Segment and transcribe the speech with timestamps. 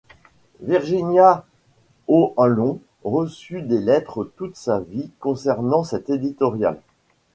[0.61, 1.45] Virginia
[2.07, 6.81] O'Hanlon reçut des lettres toute sa vie concernant cet éditorial.